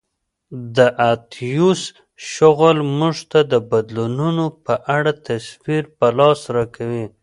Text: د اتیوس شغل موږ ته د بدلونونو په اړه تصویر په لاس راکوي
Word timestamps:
د 0.75 0.77
اتیوس 1.11 1.81
شغل 2.33 2.77
موږ 2.97 3.17
ته 3.31 3.39
د 3.51 3.53
بدلونونو 3.71 4.45
په 4.65 4.73
اړه 4.95 5.11
تصویر 5.27 5.83
په 5.97 6.07
لاس 6.17 6.41
راکوي 6.55 7.05